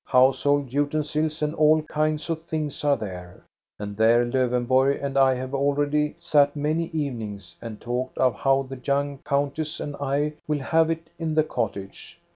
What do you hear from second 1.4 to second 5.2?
and all kinds of things are there, and there Lowenborg and